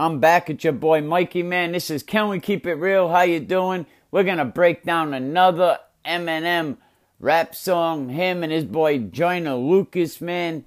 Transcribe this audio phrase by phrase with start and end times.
[0.00, 1.72] I'm back at your boy Mikey man.
[1.72, 3.10] This is Can We Keep It Real?
[3.10, 3.84] How you doing?
[4.10, 6.78] We're gonna break down another Eminem
[7.18, 8.08] rap song.
[8.08, 10.64] Him and his boy Joyner Lucas man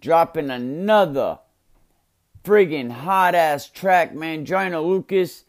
[0.00, 1.40] dropping another
[2.44, 4.44] friggin' hot ass track, man.
[4.44, 5.42] Joyner Lucas,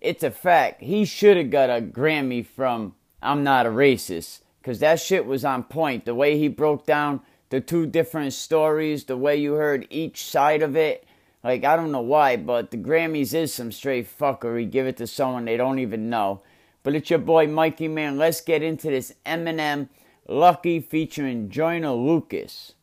[0.00, 0.80] it's a fact.
[0.80, 4.40] He should have got a Grammy from I'm Not a Racist.
[4.62, 6.06] Cause that shit was on point.
[6.06, 7.20] The way he broke down
[7.50, 11.04] the two different stories, the way you heard each side of it
[11.44, 14.70] like, I don't know why, but the Grammys is some straight fuckery.
[14.70, 16.42] Give it to someone they don't even know.
[16.82, 18.18] But it's your boy Mikey Man.
[18.18, 19.88] Let's get into this Eminem
[20.26, 22.74] Lucky featuring Joyner Lucas.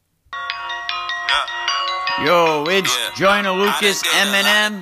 [2.23, 3.11] Yo, it's yeah.
[3.15, 4.81] Joyner Lucas, Eminem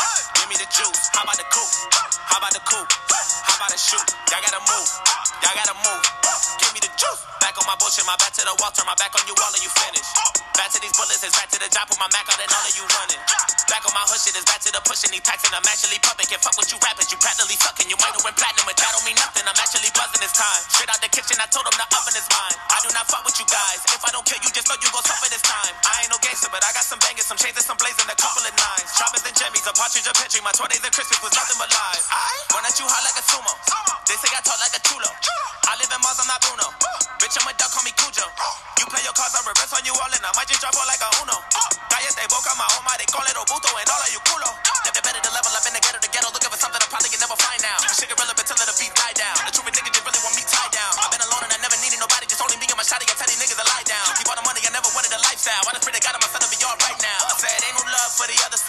[0.51, 1.07] Me the juice.
[1.15, 1.71] How about the coupe?
[2.27, 2.91] How about the coupe?
[3.07, 4.03] How about the shoot?
[4.27, 4.89] Y'all gotta move.
[5.39, 6.03] Y'all gotta move.
[6.59, 7.23] Give me the juice.
[7.39, 9.47] Back on my bullshit, my back to the wall, turn my back on you all
[9.47, 10.03] and you finish.
[10.59, 12.67] Back to these bullets, it's back to the job, put my Mac out and all
[12.67, 13.21] of you running.
[13.71, 16.03] Back on my hood shit, it's back to the pushing, these packs and I'm actually
[16.03, 16.27] pumping.
[16.27, 17.87] Can't fuck with you rappers, you practically sucking.
[17.87, 19.47] You might have went platinum, but that don't mean nothing.
[19.47, 20.61] I'm actually buzzing this time.
[20.67, 22.59] Straight out the kitchen, I told him the oven is mine.
[22.67, 23.87] I do not fuck with you guys.
[23.87, 25.71] If I don't kill you, just know you gon' suffer this time.
[25.87, 28.17] I ain't no gangster, but I got some bangers, some chains and some blazing, a
[28.17, 28.89] couple of nines.
[28.97, 30.41] Choppers and jimmies, a partridge, a petri.
[30.41, 32.05] My 20s and Christmas was nothing but lies.
[32.09, 33.53] I Run at you hot like a sumo.
[34.09, 35.09] They say I talk like a chulo.
[35.69, 36.67] I live in Mars, I'm not Bruno.
[37.21, 38.25] Bitch, I'm a duck, call me Cujo.
[38.81, 40.89] You play your cards, I reverse on you all, and I might just drop all
[40.89, 41.37] like a Uno.
[41.93, 44.51] Calles de boca, my home, they call it Obuto, and all of you culo.
[44.81, 46.87] Step the better to level up in the ghetto, the ghetto, looking for something I
[46.89, 47.77] probably can never find now.
[47.93, 48.50] Shit get relevant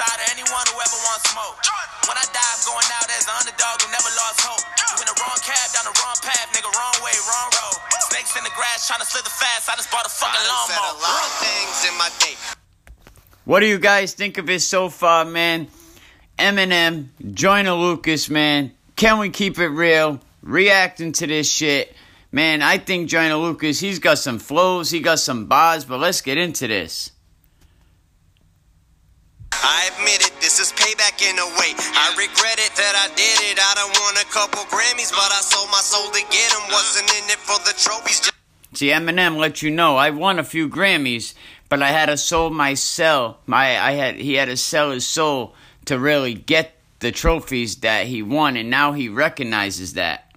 [0.03, 1.57] side or anyone who ever wants smoke.
[2.11, 4.65] When I die, I'm going out as an underdog who never lost hope.
[4.91, 7.79] You in the wrong cab, down the wrong path, nigga, wrong way, wrong road.
[8.11, 9.71] Snakes in the grass, trying to slither fast.
[9.71, 10.99] I just bought a fucking lawnmower.
[13.45, 15.69] What do you guys think of it so far, man?
[16.39, 18.73] Eminem, Joyner Lucas, man.
[18.97, 20.21] Can we keep it real?
[20.43, 21.95] Reacting to this shit.
[22.33, 26.23] Man, I think Joyner Lucas, he's got some flows, he got some bars, but let's
[26.23, 27.13] get into this.
[29.63, 31.73] I admit it, this is payback in a way.
[31.79, 33.59] I regret it that I did it.
[33.63, 36.63] I done won a couple Grammys, but I sold my soul to get them.
[36.63, 36.73] Uh-huh.
[36.73, 38.33] Wasn't in it for the trophies.
[38.75, 41.35] See, Eminem let you know I won a few Grammys,
[41.69, 43.39] but I had to sell my cell.
[43.47, 48.07] My I had he had to sell his soul to really get the trophies that
[48.07, 50.32] he won, and now he recognizes that.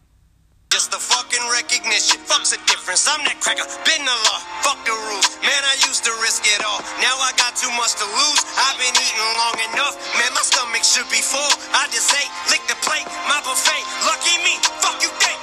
[0.75, 2.19] Just the fucking recognition.
[2.27, 3.07] Fuck's the difference.
[3.07, 3.63] I'm that cracker.
[3.87, 4.39] Been the law.
[4.59, 5.39] Fuck the rules.
[5.39, 6.83] Man, I used to risk it all.
[6.99, 8.43] Now I got too much to lose.
[8.59, 9.95] I've been eating long enough.
[10.19, 11.47] Man, my stomach should be full.
[11.71, 13.87] I just ate, lick the plate, my buffet.
[14.03, 14.59] Lucky me.
[14.83, 15.39] Fuck you think.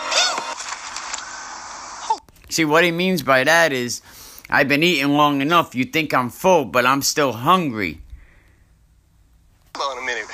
[2.53, 4.05] See, what he means by that is,
[4.53, 5.75] I've been eating long enough.
[5.75, 8.05] You think I'm full, but I'm still hungry.
[9.81, 10.29] Hold on a minute.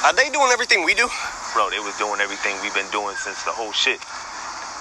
[0.00, 1.04] Are they doing everything we do?
[1.54, 4.00] Bro, they was doing everything we've been doing since the whole shit.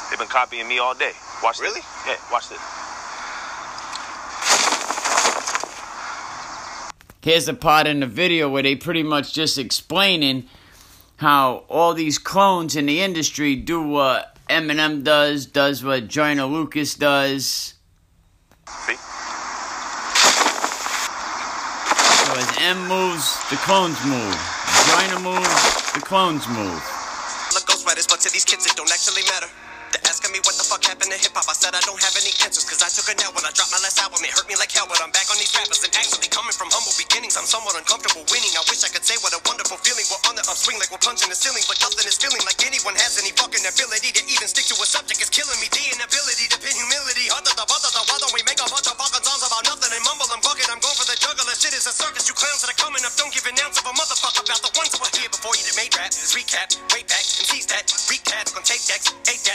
[0.09, 1.13] They've been copying me all day.
[1.43, 1.81] Watch Really?
[1.81, 2.07] This.
[2.07, 2.59] Yeah, watch this.
[7.21, 10.45] Here's a part in the video where they pretty much just explaining
[11.17, 16.95] how all these clones in the industry do what Eminem does, does what Joyner Lucas
[16.95, 17.73] does.
[18.67, 18.95] See?
[22.15, 24.58] So as M moves, the clones move.
[24.89, 26.81] Joyner moves, the clones move.
[27.53, 29.45] Look, ghostwriters, but to these kids it don't actually matter.
[29.93, 31.45] They're asking me what the fuck happened to hip hop.
[31.45, 33.69] I said I don't have any answers, cause I took a nap when I dropped
[33.69, 34.21] my last album.
[34.25, 35.81] It hurt me like hell, but I'm back on these rappers.
[35.85, 38.53] And actually coming from humble beginnings, I'm somewhat uncomfortable winning.
[38.57, 40.05] I wish I could say what a wonderful feeling.
[40.09, 42.97] We're on the upswing like we're punching the ceiling, but nothing is feeling like anyone
[42.97, 45.21] has any fucking ability to even stick to a subject.
[45.21, 45.69] It's killing me.
[45.69, 47.29] The inability to pin humility.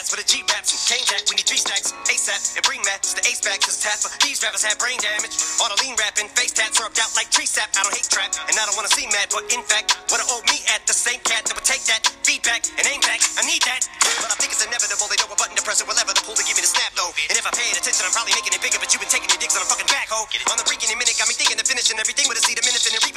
[0.09, 1.25] For the G raps and cane jack.
[1.31, 3.01] We need three stacks, ASAP, and bring that.
[3.05, 5.37] The ace back, cause tap for these rappers have brain damage.
[5.63, 7.71] All the lean rapping, face tats rubbed out like tree sap.
[7.79, 10.27] I don't hate trap, and I don't wanna see mad, but in fact, what I
[10.35, 13.23] owe me at the same cat that would take that feedback and aim back.
[13.39, 13.87] I need that,
[14.19, 15.07] but I think it's inevitable.
[15.07, 16.91] They know a button to press it, whatever the pull to give me the snap
[16.99, 17.15] though.
[17.31, 19.39] And if I paid attention, I'm probably making it bigger, but you've been taking your
[19.39, 20.27] dicks on a fucking backhoe.
[20.51, 22.91] On the freaking minute, got me thinking of finishing everything with a seed of minutes
[22.91, 23.14] and reaping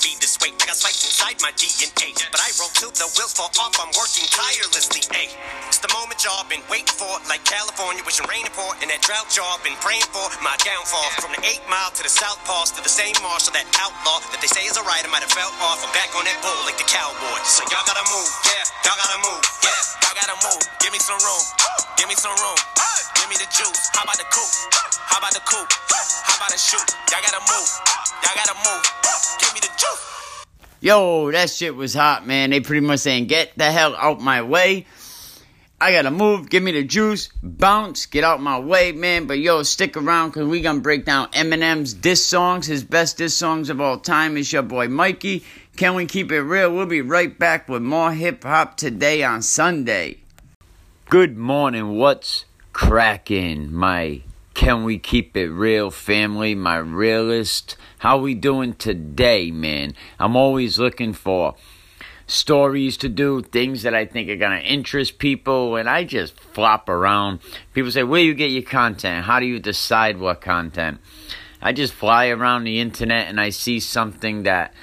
[0.00, 0.48] be this way.
[0.48, 3.76] I got spikes inside my DNA, but I roll till the wheels fall off.
[3.76, 5.04] I'm working tirelessly.
[5.12, 5.28] Hey,
[5.68, 9.04] it's the moment y'all been waiting for, like California, wishing rain to pour, and that
[9.04, 10.24] drought y'all been praying for.
[10.40, 13.68] My downfall from the eight mile to the south pass to the same marshal, that
[13.76, 15.84] outlaw that they say is a rider might have fell off.
[15.84, 17.38] I'm back on that bull like the cowboy.
[17.44, 20.62] So y'all gotta move, yeah, y'all gotta move, yeah, y'all gotta move.
[20.80, 21.44] Give me some room,
[22.00, 22.58] give me some room,
[23.20, 23.80] give me the juice.
[23.92, 24.54] How about the coupe?
[25.12, 25.68] How about the coupe?
[26.24, 26.88] How about the shoot?
[27.12, 27.68] Y'all gotta move,
[28.24, 28.99] y'all gotta move.
[29.52, 30.46] Give me the juice.
[30.80, 32.50] Yo, that shit was hot, man.
[32.50, 34.86] They pretty much saying, get the hell out my way.
[35.82, 39.26] I gotta move, give me the juice, bounce, get out my way, man.
[39.26, 43.34] But yo, stick around because we gonna break down Eminem's diss songs, his best diss
[43.34, 44.36] songs of all time.
[44.36, 45.42] It's your boy Mikey.
[45.76, 46.72] Can we keep it real?
[46.72, 50.18] We'll be right back with more hip hop today on Sunday.
[51.08, 52.44] Good morning, what's
[52.74, 54.20] cracking, my
[54.60, 57.78] Can We Keep It Real family, my realist?
[58.00, 59.94] How we doing today, man?
[60.18, 61.54] I'm always looking for
[62.26, 66.38] stories to do, things that I think are going to interest people, and I just
[66.38, 67.40] flop around.
[67.72, 69.24] People say, Where you get your content?
[69.24, 71.00] How do you decide what content?
[71.62, 74.74] I just fly around the internet and I see something that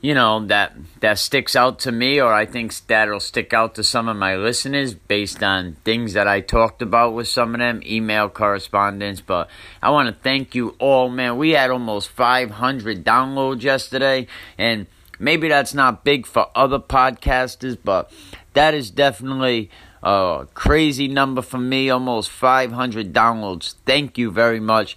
[0.00, 3.84] you know that that sticks out to me or I think that'll stick out to
[3.84, 7.82] some of my listeners based on things that I talked about with some of them
[7.84, 9.20] email correspondence.
[9.20, 9.50] But
[9.82, 11.36] I want to thank you all man.
[11.36, 14.26] We had almost 500 downloads yesterday
[14.56, 14.86] and
[15.18, 18.10] maybe that's not big for other podcasters but
[18.54, 19.70] that is definitely
[20.02, 23.74] a crazy number for me almost 500 downloads.
[23.84, 24.96] Thank you very much.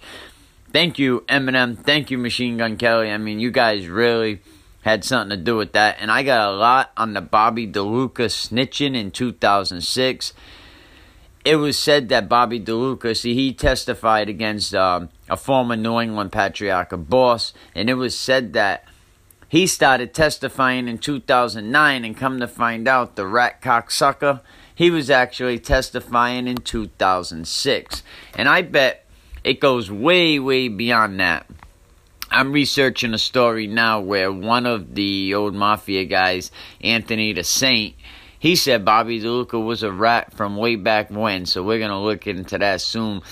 [0.72, 1.76] Thank you Eminem.
[1.76, 3.10] Thank you Machine Gun Kelly.
[3.10, 4.40] I mean you guys really
[4.84, 5.96] had something to do with that.
[5.98, 10.34] And I got a lot on the Bobby DeLuca snitching in 2006.
[11.42, 16.32] It was said that Bobby DeLuca, see, he testified against um, a former New England
[16.32, 18.84] Patriarca boss, and it was said that
[19.48, 24.40] he started testifying in 2009, and come to find out, the rat cocksucker,
[24.74, 28.02] he was actually testifying in 2006.
[28.36, 29.06] And I bet
[29.44, 31.46] it goes way, way beyond that.
[32.34, 36.50] I'm researching a story now where one of the old mafia guys,
[36.80, 37.94] Anthony the Saint,
[38.40, 42.26] he said Bobby DeLuca was a rat from way back when, so we're gonna look
[42.26, 43.22] into that soon.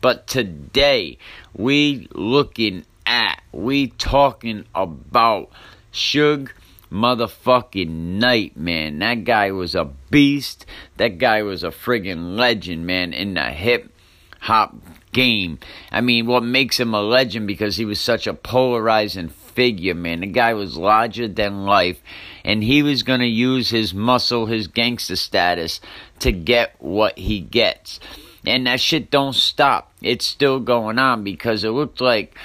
[0.00, 1.18] But today
[1.52, 5.50] we looking at, we talking about
[5.92, 6.50] Suge
[6.88, 9.00] motherfucking Knight, man.
[9.00, 10.66] That guy was a beast.
[10.98, 13.92] That guy was a friggin' legend, man, in the hip
[14.38, 14.76] hop
[15.12, 15.58] game.
[15.90, 20.20] I mean, what makes him a legend because he was such a polarizing figure, man.
[20.20, 22.00] The guy was larger than life,
[22.44, 25.80] and he was going to use his muscle, his gangster status,
[26.20, 28.00] to get what he gets.
[28.44, 29.92] And that shit don't stop.
[30.02, 32.36] It's still going on because it looked like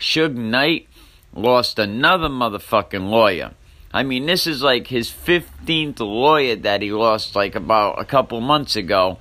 [0.00, 0.88] Suge Knight
[1.32, 3.52] lost another motherfucking lawyer.
[3.92, 8.40] I mean, this is like his 15th lawyer that he lost like about a couple
[8.40, 9.18] months ago.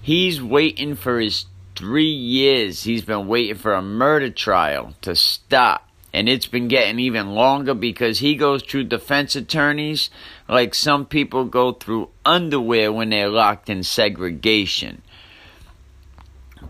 [0.00, 5.88] He's waiting for his three years he's been waiting for a murder trial to stop.
[6.14, 10.10] And it's been getting even longer because he goes through defense attorneys
[10.46, 15.00] like some people go through underwear when they're locked in segregation.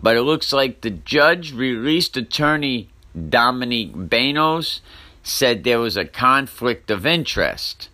[0.00, 2.88] But it looks like the judge released attorney
[3.28, 4.80] Dominique Banos
[5.22, 7.88] said there was a conflict of interest.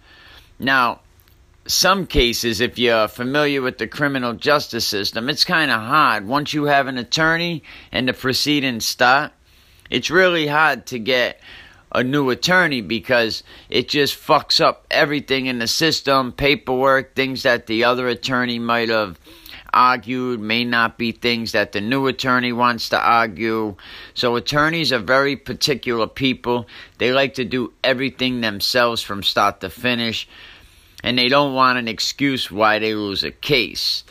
[0.59, 1.01] Now,
[1.69, 6.27] some cases, if you're familiar with the criminal justice system, it's kind of hard.
[6.27, 9.33] Once you have an attorney and the proceedings start,
[9.91, 11.41] it's really hard to get
[11.93, 17.67] a new attorney because it just fucks up everything in the system, paperwork, things that
[17.67, 19.19] the other attorney might have
[19.73, 23.77] argued may not be things that the new attorney wants to argue.
[24.15, 26.67] So attorneys are very particular people.
[26.99, 30.29] They like to do everything themselves from start to finish
[31.03, 34.05] and they don't want an excuse why they lose a case.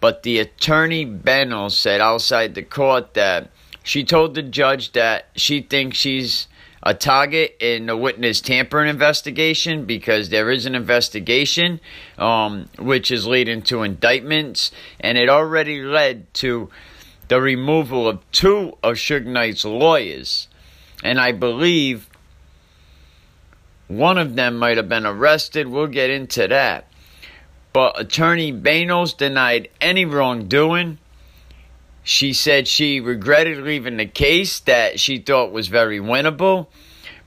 [0.00, 3.50] But the attorney Bennell said outside the court that
[3.82, 6.46] she told the judge that she thinks she's
[6.82, 11.80] a target in the witness tampering investigation because there is an investigation
[12.18, 16.70] um, which is leading to indictments, and it already led to
[17.28, 20.48] the removal of two of Suge Knight's lawyers.
[21.02, 22.07] And I believe
[23.88, 25.66] one of them might have been arrested.
[25.66, 26.86] We'll get into that.
[27.72, 30.98] But Attorney Banos denied any wrongdoing.
[32.02, 36.68] She said she regretted leaving the case that she thought was very winnable.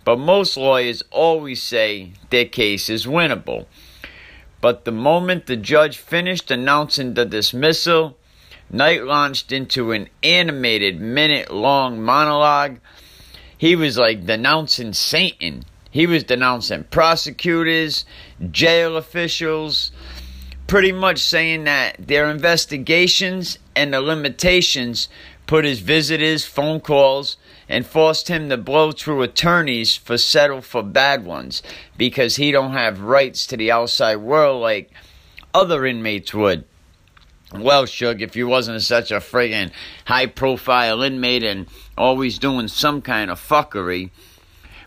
[0.03, 3.65] But most lawyers always say their case is winnable.
[4.59, 8.17] But the moment the judge finished announcing the dismissal,
[8.69, 12.79] Knight launched into an animated minute long monologue.
[13.57, 15.65] He was like denouncing Satan.
[15.91, 18.05] He was denouncing prosecutors,
[18.49, 19.91] jail officials,
[20.65, 25.09] pretty much saying that their investigations and the limitations
[25.45, 27.35] put his visitors' phone calls
[27.67, 31.61] and forced him to blow through attorneys for settle for bad ones
[31.97, 34.89] because he don't have rights to the outside world like
[35.53, 36.63] other inmates would.
[37.53, 39.71] Well, Suge, if you wasn't such a friggin'
[40.05, 41.67] high profile inmate and
[41.97, 44.11] always doing some kind of fuckery,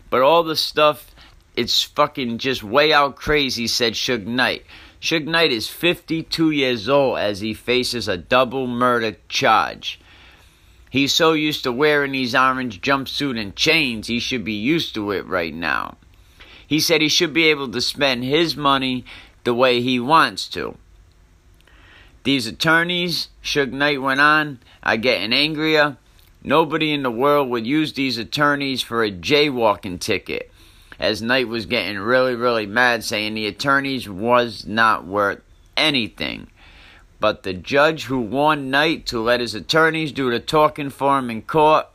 [0.09, 1.13] but all the stuff,
[1.55, 4.65] it's fucking just way out crazy, said Suge Knight.
[5.01, 9.99] Suge Knight is 52 years old as he faces a double murder charge.
[10.89, 15.11] He's so used to wearing these orange jumpsuit and chains, he should be used to
[15.11, 15.97] it right now.
[16.65, 19.05] He said he should be able to spend his money
[19.43, 20.77] the way he wants to.
[22.23, 25.97] These attorneys, Suge Knight went on, are getting angrier.
[26.45, 30.51] Nobody in the world would use these attorneys for a jaywalking ticket.
[30.99, 35.41] As Knight was getting really, really mad, saying the attorneys was not worth
[35.75, 36.47] anything.
[37.19, 41.31] But the judge who warned Knight to let his attorneys do the talking for him
[41.31, 41.87] in court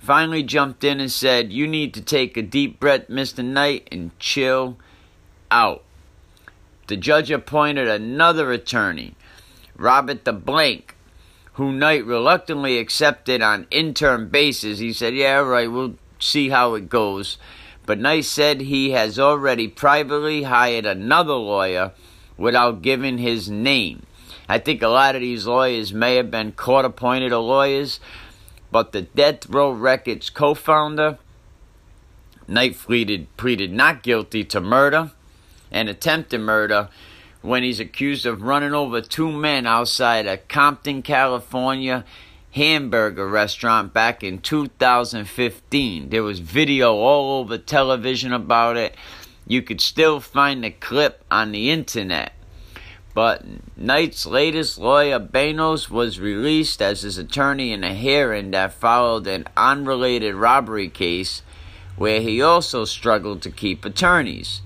[0.00, 3.44] finally jumped in and said, You need to take a deep breath, Mr.
[3.44, 4.76] Knight, and chill
[5.52, 5.84] out.
[6.88, 9.14] The judge appointed another attorney
[9.76, 10.93] Robert the Blank,
[11.54, 14.78] who Knight reluctantly accepted on interim basis.
[14.78, 17.38] He said, Yeah, right, we'll see how it goes.
[17.86, 21.92] But Knight said he has already privately hired another lawyer
[22.36, 24.06] without giving his name.
[24.48, 28.00] I think a lot of these lawyers may have been court appointed lawyers,
[28.70, 31.18] but the Death Row Records co founder,
[32.48, 35.12] Knight pleaded, pleaded not guilty to murder
[35.70, 36.88] and attempted murder
[37.44, 42.02] when he's accused of running over two men outside a Compton, California
[42.52, 46.08] hamburger restaurant back in 2015.
[46.08, 48.96] There was video all over television about it.
[49.46, 52.32] You could still find the clip on the internet.
[53.12, 53.44] But
[53.76, 59.46] Knight's latest lawyer, Banos, was released as his attorney in a hearing that followed an
[59.54, 61.42] unrelated robbery case
[61.96, 64.62] where he also struggled to keep attorneys.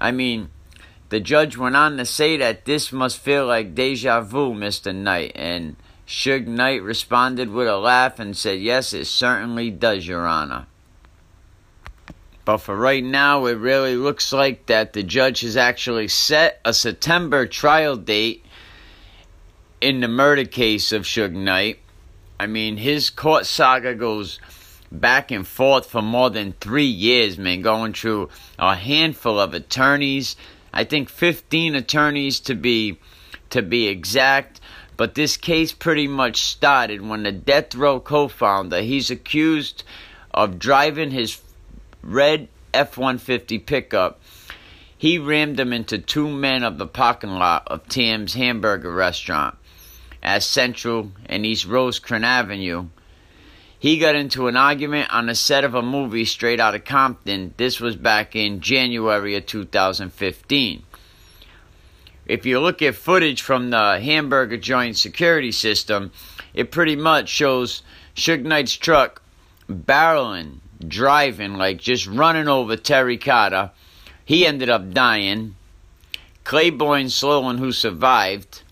[0.00, 0.48] I mean,
[1.08, 4.94] the judge went on to say that this must feel like deja vu, Mr.
[4.94, 10.26] Knight, and Suge Knight responded with a laugh and said, Yes, it certainly does, Your
[10.26, 10.66] Honor.
[12.44, 16.72] But for right now, it really looks like that the judge has actually set a
[16.72, 18.44] September trial date
[19.80, 21.80] in the murder case of Suge Knight.
[22.38, 24.38] I mean, his court saga goes
[24.92, 30.36] back and forth for more than three years, man, going through a handful of attorneys,
[30.72, 32.98] I think 15 attorneys to be
[33.50, 34.60] to be exact.
[34.96, 39.84] But this case pretty much started when the death row co-founder he's accused
[40.32, 41.40] of driving his
[42.02, 44.20] red F-150 pickup.
[44.98, 49.56] He rammed them into two men of the parking lot of Tam's Hamburger Restaurant
[50.22, 52.88] at Central and East Rosecrans Avenue
[53.86, 57.54] he got into an argument on the set of a movie straight out of Compton.
[57.56, 60.82] This was back in January of 2015.
[62.26, 66.10] If you look at footage from the hamburger joint security system,
[66.52, 67.84] it pretty much shows
[68.16, 69.22] Suge Knight's truck
[69.70, 73.70] barreling, driving, like just running over Terry Carter.
[74.24, 75.54] He ended up dying.
[76.42, 78.62] Claiborne Sloan, who survived,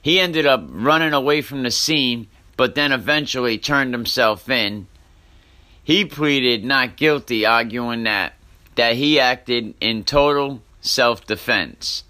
[0.00, 4.88] he ended up running away from the scene but then eventually turned himself in.
[5.82, 8.34] He pleaded not guilty, arguing that,
[8.74, 12.02] that he acted in total self defense.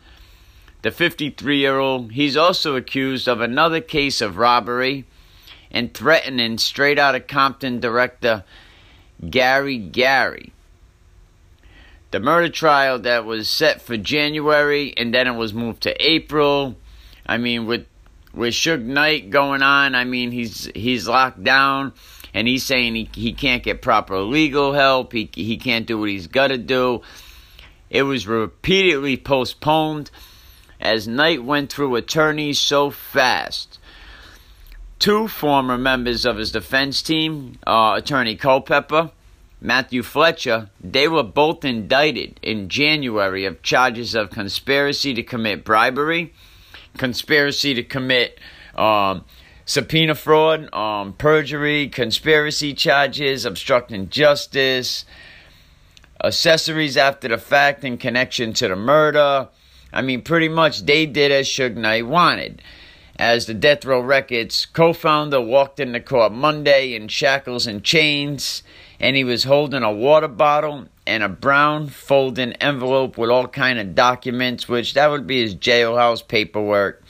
[0.80, 5.04] The 53 year old, he's also accused of another case of robbery
[5.70, 8.42] and threatening straight out of Compton director
[9.28, 10.50] Gary Gray.
[12.10, 16.76] The murder trial that was set for January and then it was moved to April.
[17.26, 17.84] I mean, with
[18.32, 21.92] with Suge Knight going on, I mean, he's he's locked down,
[22.34, 25.12] and he's saying he he can't get proper legal help.
[25.12, 27.02] He he can't do what he's got to do.
[27.90, 30.10] It was repeatedly postponed
[30.80, 33.78] as Knight went through attorneys so fast.
[34.98, 39.12] Two former members of his defense team, uh, Attorney Culpepper,
[39.60, 46.32] Matthew Fletcher, they were both indicted in January of charges of conspiracy to commit bribery
[46.96, 48.38] conspiracy to commit
[48.74, 49.24] um,
[49.64, 55.04] subpoena fraud, um, perjury, conspiracy charges, obstructing justice,
[56.24, 59.48] accessories after the fact in connection to the murder.
[59.92, 62.62] I mean, pretty much they did as Suge Knight wanted.
[63.18, 68.62] as the Death Row Records co founder walked into court Monday in shackles and chains,
[69.00, 73.78] and he was holding a water bottle and a brown folding envelope with all kind
[73.78, 77.02] of documents, which that would be his jailhouse paperwork.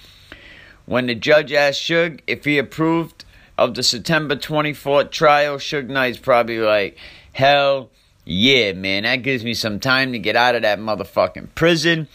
[0.87, 3.25] When the judge asked Suge if he approved
[3.57, 6.97] of the September 24th trial, Suge Knight's probably like,
[7.33, 7.91] hell
[8.25, 12.09] yeah, man, that gives me some time to get out of that motherfucking prison.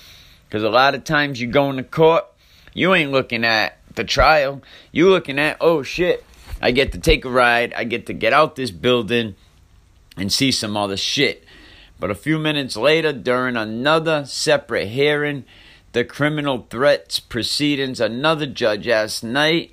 [0.47, 2.25] Because a lot of times you go into court,
[2.73, 4.61] you ain't looking at the trial.
[4.91, 6.23] You looking at, oh shit,
[6.61, 9.35] I get to take a ride, I get to get out this building
[10.17, 11.43] and see some other shit.
[11.99, 15.45] But a few minutes later, during another separate hearing,
[15.93, 19.71] the criminal threats proceedings, another judge asked Knight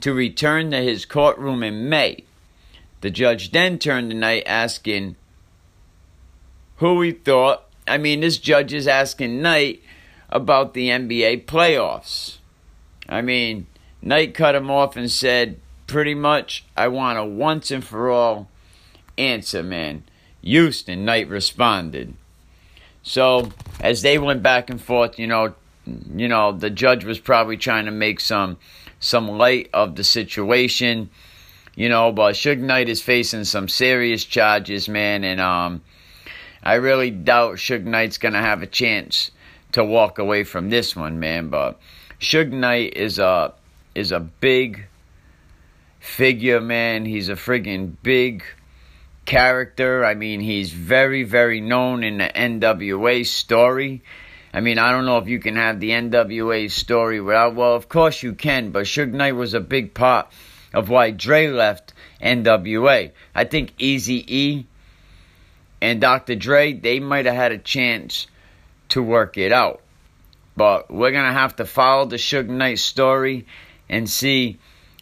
[0.00, 2.24] to return to his courtroom in May.
[3.00, 5.16] The judge then turned to Knight asking
[6.76, 9.82] who he thought, I mean, this judge is asking Knight
[10.28, 12.36] about the NBA playoffs.
[13.08, 13.66] I mean,
[14.02, 18.48] Knight cut him off and said, pretty much, I want a once and for all
[19.18, 20.04] answer, man.
[20.42, 22.14] Houston, Knight responded.
[23.02, 25.54] So as they went back and forth, you know,
[26.14, 28.58] you know, the judge was probably trying to make some
[28.98, 31.10] some light of the situation,
[31.74, 35.82] you know, but Suge Knight is facing some serious charges, man, and um
[36.62, 39.30] I really doubt Suge Knight's gonna have a chance
[39.72, 41.48] to walk away from this one, man.
[41.48, 41.78] But
[42.20, 43.52] Suge Knight is a
[43.94, 44.86] is a big
[46.00, 47.04] figure, man.
[47.04, 48.42] He's a friggin' big
[49.26, 50.04] character.
[50.04, 54.02] I mean, he's very, very known in the NWA story.
[54.54, 57.54] I mean, I don't know if you can have the NWA story without.
[57.54, 60.28] Well, of course you can, but Suge Knight was a big part
[60.72, 61.92] of why Dre left
[62.22, 63.10] NWA.
[63.34, 64.66] I think Easy E
[65.82, 66.36] and Dr.
[66.36, 68.26] Dre, they might have had a chance
[68.90, 69.82] to work it out.
[70.56, 73.46] But we're going to have to follow the Suge Knight story
[73.88, 74.58] and see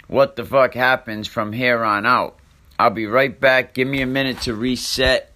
[0.08, 2.36] what the fuck happens from here on out.
[2.78, 3.74] I'll be right back.
[3.74, 5.32] Give me a minute to reset.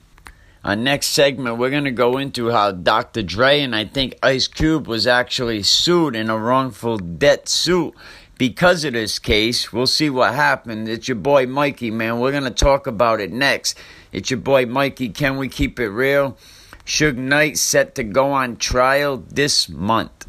[0.65, 3.23] Our next segment, we're going to go into how Dr.
[3.23, 7.95] Dre and I think Ice Cube was actually sued in a wrongful debt suit
[8.39, 9.73] because of this case.
[9.73, 10.89] We'll see what happened.
[10.89, 12.19] It's your boy Mikey, man.
[12.19, 13.79] We're going to talk about it next.
[14.11, 15.11] It's your boy Mikey.
[15.11, 16.37] Can we keep it real?
[16.85, 20.27] Suge Knight set to go on trial this month.